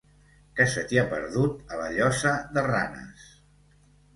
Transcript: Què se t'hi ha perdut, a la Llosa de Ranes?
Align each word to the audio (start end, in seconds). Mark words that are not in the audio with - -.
Què 0.59 0.65
se 0.71 0.83
t'hi 0.91 0.99
ha 1.01 1.03
perdut, 1.11 1.61
a 1.75 1.79
la 1.81 1.91
Llosa 1.99 2.33
de 2.57 2.65
Ranes? 2.71 3.29